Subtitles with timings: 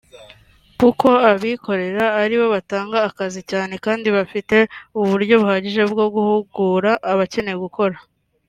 [0.79, 4.57] kuko abikorera aribo batanga akazi cyane kandi bafite
[4.99, 7.97] uburyo buhagije bwo guhugura abakeneye gukora